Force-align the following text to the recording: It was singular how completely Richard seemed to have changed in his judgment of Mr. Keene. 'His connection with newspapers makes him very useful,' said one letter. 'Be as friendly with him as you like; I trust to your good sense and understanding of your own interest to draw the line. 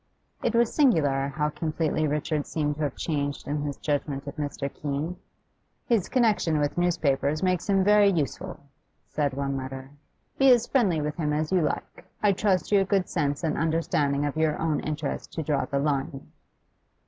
It 0.41 0.55
was 0.55 0.73
singular 0.73 1.27
how 1.27 1.49
completely 1.49 2.07
Richard 2.07 2.47
seemed 2.47 2.73
to 2.77 2.81
have 2.81 2.95
changed 2.95 3.47
in 3.47 3.61
his 3.61 3.77
judgment 3.77 4.25
of 4.25 4.35
Mr. 4.37 4.67
Keene. 4.73 5.17
'His 5.85 6.09
connection 6.09 6.57
with 6.57 6.75
newspapers 6.75 7.43
makes 7.43 7.69
him 7.69 7.83
very 7.83 8.09
useful,' 8.09 8.59
said 9.05 9.35
one 9.35 9.55
letter. 9.55 9.91
'Be 10.39 10.51
as 10.53 10.65
friendly 10.65 11.01
with 11.01 11.17
him 11.17 11.33
as 11.33 11.51
you 11.51 11.61
like; 11.61 12.03
I 12.23 12.31
trust 12.31 12.69
to 12.69 12.77
your 12.77 12.83
good 12.85 13.07
sense 13.09 13.43
and 13.43 13.55
understanding 13.55 14.25
of 14.25 14.35
your 14.35 14.57
own 14.59 14.79
interest 14.79 15.33
to 15.33 15.43
draw 15.43 15.65
the 15.65 15.77
line. 15.77 16.31